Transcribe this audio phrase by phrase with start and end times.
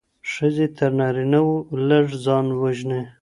[0.31, 1.57] ښځي تر نارينه وو
[1.89, 3.01] لږ ځان وژني.